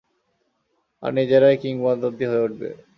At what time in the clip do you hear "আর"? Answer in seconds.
1.03-1.11